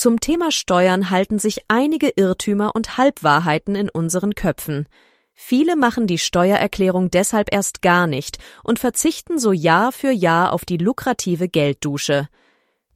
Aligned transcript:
Zum 0.00 0.18
Thema 0.18 0.50
Steuern 0.50 1.10
halten 1.10 1.38
sich 1.38 1.66
einige 1.68 2.08
Irrtümer 2.16 2.74
und 2.74 2.96
Halbwahrheiten 2.96 3.74
in 3.74 3.90
unseren 3.90 4.34
Köpfen. 4.34 4.88
Viele 5.34 5.76
machen 5.76 6.06
die 6.06 6.16
Steuererklärung 6.16 7.10
deshalb 7.10 7.52
erst 7.52 7.82
gar 7.82 8.06
nicht 8.06 8.38
und 8.64 8.78
verzichten 8.78 9.38
so 9.38 9.52
Jahr 9.52 9.92
für 9.92 10.10
Jahr 10.10 10.54
auf 10.54 10.64
die 10.64 10.78
lukrative 10.78 11.50
Gelddusche. 11.50 12.30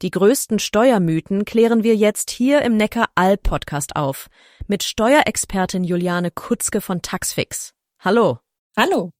Die 0.01 0.09
größten 0.09 0.57
Steuermythen 0.57 1.45
klären 1.45 1.83
wir 1.83 1.95
jetzt 1.95 2.31
hier 2.31 2.63
im 2.63 2.75
Neckar-Alb-Podcast 2.75 3.95
auf. 3.95 4.27
Mit 4.65 4.81
Steuerexpertin 4.81 5.83
Juliane 5.83 6.31
Kutzke 6.31 6.81
von 6.81 7.03
Taxfix. 7.03 7.75
Hallo. 7.99 8.39
Hallo. 8.75 9.11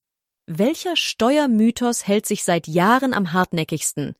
Welcher 0.47 0.95
Steuermythos 0.95 2.07
hält 2.07 2.25
sich 2.25 2.43
seit 2.43 2.65
Jahren 2.65 3.13
am 3.13 3.31
hartnäckigsten? 3.31 4.15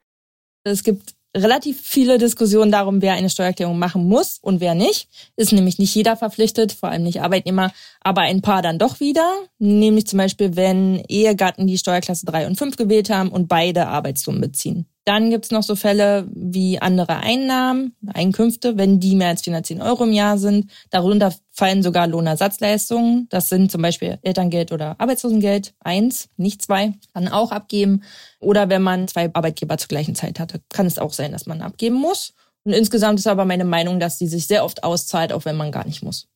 Es 0.64 0.84
gibt 0.84 1.15
relativ 1.36 1.82
viele 1.82 2.18
Diskussionen 2.18 2.72
darum, 2.72 3.02
wer 3.02 3.14
eine 3.14 3.30
Steuererklärung 3.30 3.78
machen 3.78 4.08
muss 4.08 4.40
und 4.42 4.62
wer 4.62 4.74
nicht. 4.74 5.10
Ist 5.36 5.52
nämlich 5.52 5.78
nicht 5.78 5.94
jeder 5.94 6.16
verpflichtet, 6.16 6.72
vor 6.72 6.90
allem 6.90 7.04
nicht 7.04 7.22
Arbeitnehmer, 7.22 7.72
aber 8.02 8.22
ein 8.22 8.42
paar 8.42 8.62
dann 8.62 8.80
doch 8.80 9.00
wieder. 9.00 9.30
Nämlich 9.60 10.08
zum 10.08 10.18
Beispiel, 10.18 10.56
wenn 10.56 11.04
Ehegatten 11.08 11.68
die 11.68 11.78
Steuerklasse 11.78 12.26
3 12.26 12.48
und 12.48 12.58
5 12.58 12.78
gewählt 12.78 13.10
haben 13.10 13.30
und 13.30 13.48
beide 13.48 13.88
Arbeitslohn 13.88 14.40
beziehen. 14.40 14.86
Dann 15.06 15.30
gibt's 15.30 15.52
noch 15.52 15.62
so 15.62 15.76
Fälle 15.76 16.28
wie 16.34 16.80
andere 16.80 17.18
Einnahmen, 17.18 17.96
Einkünfte, 18.12 18.76
wenn 18.76 19.00
die 19.00 19.16
mehr 19.16 19.30
als 19.30 19.44
410 19.44 19.80
Euro 19.82 20.04
im 20.04 20.12
Jahr 20.12 20.40
sind. 20.40 20.72
Darunter 20.90 21.32
fallen 21.52 21.84
sogar 21.84 22.08
Lohnersatzleistungen. 22.08 23.28
Das 23.30 23.48
sind 23.48 23.72
zum 23.72 23.84
Beispiel 23.84 24.18
Elterngeld 24.24 24.72
oder 24.72 25.00
Arbeitslosengeld. 25.00 25.76
Eins, 25.80 26.30
nicht 26.38 26.64
zwei, 26.64 26.94
kann 27.14 27.28
auch 27.28 27.52
abgeben. 27.52 28.02
Oder 28.40 28.70
wenn 28.70 28.82
man 28.82 29.08
zwei 29.08 29.30
Arbeitgeber 29.32 29.78
zur 29.78 29.90
gleichen 29.90 30.16
Zeit 30.16 30.40
hatte, 30.40 30.62
kann 30.70 30.88
es 30.88 30.98
auch 30.98 31.14
sein, 31.14 31.32
dass 31.32 31.46
man 31.46 31.62
abgeben 31.62 31.98
muss. 31.98 32.34
Und 32.64 32.74
insgesamt 32.74 33.20
ist 33.20 33.28
aber 33.28 33.46
meine 33.46 33.66
Meinung, 33.66 34.00
dass 34.00 34.18
die 34.18 34.28
sich 34.28 34.48
sehr 34.48 34.66
oft 34.66 34.84
auszahlt, 34.84 35.32
auch 35.32 35.46
wenn 35.46 35.56
man 35.56 35.72
gar 35.72 35.86
nicht 35.86 36.02
muss. 36.02 36.28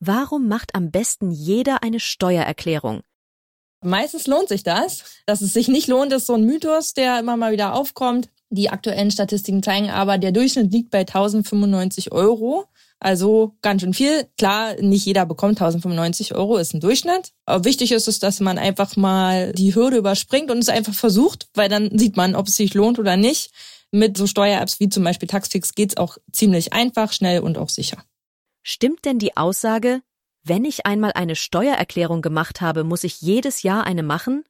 Warum 0.00 0.48
macht 0.48 0.74
am 0.74 0.90
besten 0.90 1.30
jeder 1.30 1.82
eine 1.82 2.00
Steuererklärung? 2.00 3.02
Meistens 3.82 4.26
lohnt 4.26 4.48
sich 4.48 4.62
das. 4.62 5.04
Dass 5.26 5.40
es 5.40 5.52
sich 5.52 5.68
nicht 5.68 5.88
lohnt, 5.88 6.12
ist 6.12 6.26
so 6.26 6.34
ein 6.34 6.44
Mythos, 6.44 6.94
der 6.94 7.20
immer 7.20 7.36
mal 7.36 7.52
wieder 7.52 7.74
aufkommt. 7.74 8.28
Die 8.50 8.70
aktuellen 8.70 9.10
Statistiken 9.10 9.62
zeigen 9.62 9.90
aber, 9.90 10.18
der 10.18 10.32
Durchschnitt 10.32 10.72
liegt 10.72 10.90
bei 10.90 11.00
1095 11.00 12.12
Euro. 12.12 12.66
Also 13.00 13.54
ganz 13.62 13.82
schön 13.82 13.94
viel. 13.94 14.26
Klar, 14.36 14.74
nicht 14.80 15.06
jeder 15.06 15.24
bekommt 15.24 15.60
1095 15.60 16.34
Euro, 16.34 16.56
ist 16.56 16.74
ein 16.74 16.80
Durchschnitt. 16.80 17.32
Aber 17.44 17.64
wichtig 17.64 17.92
ist 17.92 18.08
es, 18.08 18.18
dass 18.18 18.40
man 18.40 18.58
einfach 18.58 18.96
mal 18.96 19.52
die 19.52 19.74
Hürde 19.74 19.98
überspringt 19.98 20.50
und 20.50 20.58
es 20.58 20.68
einfach 20.68 20.94
versucht, 20.94 21.48
weil 21.54 21.68
dann 21.68 21.96
sieht 21.96 22.16
man, 22.16 22.34
ob 22.34 22.48
es 22.48 22.56
sich 22.56 22.74
lohnt 22.74 22.98
oder 22.98 23.16
nicht. 23.16 23.52
Mit 23.90 24.16
so 24.16 24.26
Steuer-Apps 24.26 24.80
wie 24.80 24.88
zum 24.88 25.04
Beispiel 25.04 25.28
Taxfix 25.28 25.74
geht's 25.74 25.96
auch 25.96 26.18
ziemlich 26.32 26.72
einfach, 26.72 27.12
schnell 27.12 27.40
und 27.40 27.56
auch 27.56 27.68
sicher. 27.68 28.02
Stimmt 28.62 29.04
denn 29.04 29.18
die 29.18 29.36
Aussage, 29.36 30.02
wenn 30.48 30.64
ich 30.64 30.86
einmal 30.86 31.12
eine 31.12 31.36
Steuererklärung 31.36 32.22
gemacht 32.22 32.60
habe, 32.60 32.84
muss 32.84 33.04
ich 33.04 33.20
jedes 33.20 33.62
Jahr 33.62 33.84
eine 33.84 34.02
machen? 34.02 34.44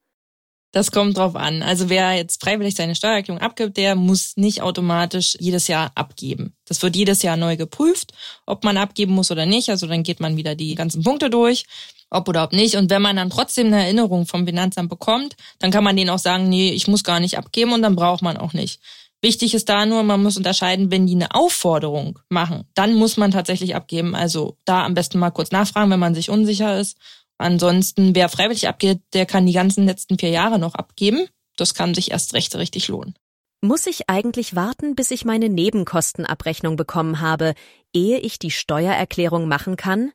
Das 0.71 0.91
kommt 0.91 1.17
drauf 1.17 1.35
an. 1.35 1.63
Also 1.63 1.89
wer 1.89 2.13
jetzt 2.13 2.43
freiwillig 2.43 2.75
seine 2.75 2.95
Steuererklärung 2.95 3.41
abgibt, 3.41 3.79
der 3.79 3.95
muss 3.95 4.37
nicht 4.37 4.61
automatisch 4.61 5.35
jedes 5.41 5.67
Jahr 5.67 5.93
abgeben. 5.95 6.55
Das 6.67 6.83
wird 6.83 6.95
jedes 6.95 7.23
Jahr 7.23 7.39
neu 7.39 7.57
geprüft, 7.57 8.13
ob 8.45 8.65
man 8.65 8.77
abgeben 8.77 9.15
muss 9.15 9.31
oder 9.31 9.47
nicht. 9.47 9.71
Also 9.71 9.87
dann 9.87 10.03
geht 10.03 10.21
man 10.21 10.37
wieder 10.37 10.55
die 10.55 10.75
ganzen 10.75 11.03
Punkte 11.03 11.31
durch, 11.31 11.65
ob 12.11 12.29
oder 12.29 12.45
ob 12.45 12.53
nicht. 12.53 12.77
Und 12.77 12.91
wenn 12.91 13.01
man 13.01 13.17
dann 13.17 13.31
trotzdem 13.31 13.69
eine 13.69 13.83
Erinnerung 13.83 14.27
vom 14.27 14.45
Finanzamt 14.45 14.91
bekommt, 14.91 15.37
dann 15.59 15.71
kann 15.71 15.85
man 15.85 15.97
denen 15.97 16.11
auch 16.11 16.19
sagen, 16.19 16.51
nee, 16.51 16.71
ich 16.71 16.87
muss 16.87 17.03
gar 17.03 17.19
nicht 17.19 17.39
abgeben 17.39 17.73
und 17.73 17.81
dann 17.81 17.97
braucht 17.97 18.21
man 18.21 18.37
auch 18.37 18.53
nicht. 18.53 18.81
Wichtig 19.21 19.55
ist 19.55 19.69
da 19.69 19.85
nur, 19.85 20.05
man 20.05 20.23
muss 20.23 20.37
unterscheiden, 20.37 20.93
wenn 20.93 21.07
die 21.07 21.15
eine 21.15 21.35
Aufforderung 21.35 22.21
machen, 22.29 22.65
dann 22.75 22.95
muss 22.95 23.17
man 23.17 23.33
tatsächlich 23.33 23.75
abgeben. 23.75 24.15
Also 24.15 24.57
da 24.65 24.85
am 24.85 24.95
besten 24.95 25.19
mal 25.19 25.31
kurz 25.31 25.51
nachfragen, 25.51 25.91
wenn 25.91 25.99
man 25.99 26.15
sich 26.15 26.31
unsicher 26.31 26.79
ist. 26.79 26.97
Ansonsten, 27.37 28.15
wer 28.15 28.29
freiwillig 28.29 28.69
abgeht, 28.69 29.01
der 29.15 29.27
kann 29.27 29.47
die 29.47 29.53
ganzen 29.53 29.87
letzten 29.87 30.19
vier 30.19 30.31
Jahre 30.31 30.59
noch 30.59 30.75
abgeben. 30.75 31.27
Das 31.57 31.75
kann 31.75 31.95
sich 31.95 32.13
erst 32.13 32.35
recht 32.35 32.55
richtig 32.55 32.89
lohnen. 32.89 33.15
Muss 33.61 33.89
ich 33.89 34.09
eigentlich 34.09 34.55
warten, 34.55 34.95
bis 34.95 35.11
ich 35.11 35.25
meine 35.25 35.49
Nebenkostenabrechnung 35.49 36.77
bekommen 36.77 37.21
habe, 37.21 37.55
ehe 37.93 38.19
ich 38.19 38.39
die 38.39 38.53
Steuererklärung 38.53 39.49
machen 39.49 39.77
kann? 39.77 40.13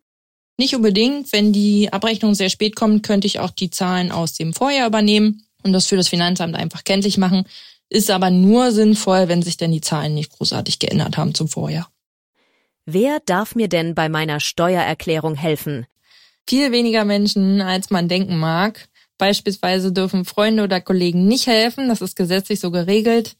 Nicht 0.58 0.75
unbedingt. 0.75 1.34
Wenn 1.34 1.52
die 1.52 1.92
Abrechnung 1.92 2.36
sehr 2.36 2.50
spät 2.50 2.78
kommt, 2.78 3.03
könnte 3.03 3.28
ich 3.28 3.40
auch 3.40 3.52
die 3.52 3.69
Zahlen 3.69 4.13
aus 4.13 4.34
dem 4.34 4.53
Vorjahr 4.53 4.88
übernehmen 4.88 5.46
und 5.63 5.74
das 5.74 5.88
für 5.88 5.97
das 5.97 6.08
Finanzamt 6.08 6.56
einfach 6.56 6.86
kenntlich 6.86 7.18
machen 7.18 7.46
ist 7.94 8.09
aber 8.09 8.31
nur 8.31 8.72
sinnvoll, 8.72 9.28
wenn 9.28 9.44
sich 9.44 9.58
denn 9.58 9.72
die 9.72 9.81
Zahlen 9.81 10.16
nicht 10.16 10.31
großartig 10.31 10.80
geändert 10.80 11.16
haben 11.16 11.36
zum 11.36 11.48
Vorjahr. 11.48 11.90
Wer 12.86 13.20
darf 13.26 13.56
mir 13.56 13.70
denn 13.70 13.94
bei 13.94 14.09
meiner 14.09 14.40
Steuererklärung 14.40 15.36
helfen? 15.36 15.86
Viel 16.50 16.72
weniger 16.72 17.06
Menschen, 17.06 17.62
als 17.62 17.92
man 17.92 18.09
denken 18.09 18.38
mag. 18.38 18.90
Beispielsweise 19.18 19.94
dürfen 19.94 20.26
Freunde 20.26 20.64
oder 20.64 20.81
Kollegen 20.81 21.28
nicht 21.28 21.46
helfen, 21.46 21.88
das 21.88 22.02
ist 22.02 22.16
gesetzlich 22.16 22.59
so 22.59 22.72
geregelt. 22.72 23.38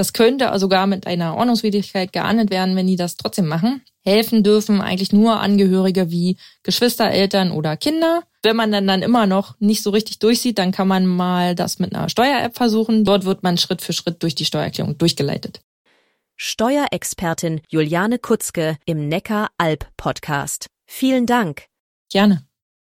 Das 0.00 0.14
könnte 0.14 0.50
sogar 0.58 0.86
mit 0.86 1.06
einer 1.06 1.36
Ordnungswidrigkeit 1.36 2.10
geahndet 2.10 2.48
werden, 2.48 2.74
wenn 2.74 2.86
die 2.86 2.96
das 2.96 3.16
trotzdem 3.16 3.46
machen. 3.46 3.82
Helfen 4.02 4.42
dürfen 4.42 4.80
eigentlich 4.80 5.12
nur 5.12 5.40
Angehörige 5.40 6.10
wie 6.10 6.38
Geschwister, 6.62 7.10
Eltern 7.10 7.52
oder 7.52 7.76
Kinder. 7.76 8.22
Wenn 8.42 8.56
man 8.56 8.72
dann, 8.72 8.86
dann 8.86 9.02
immer 9.02 9.26
noch 9.26 9.60
nicht 9.60 9.82
so 9.82 9.90
richtig 9.90 10.18
durchsieht, 10.18 10.56
dann 10.56 10.72
kann 10.72 10.88
man 10.88 11.04
mal 11.04 11.54
das 11.54 11.80
mit 11.80 11.94
einer 11.94 12.08
Steuer-App 12.08 12.56
versuchen. 12.56 13.04
Dort 13.04 13.26
wird 13.26 13.42
man 13.42 13.58
Schritt 13.58 13.82
für 13.82 13.92
Schritt 13.92 14.22
durch 14.22 14.34
die 14.34 14.46
Steuererklärung 14.46 14.96
durchgeleitet. 14.96 15.60
Steuerexpertin 16.34 17.60
Juliane 17.68 18.18
Kutzke 18.18 18.78
im 18.86 19.06
Neckar-Alb-Podcast. 19.06 20.68
Vielen 20.86 21.26
Dank. 21.26 21.64
Gerne. 22.10 22.49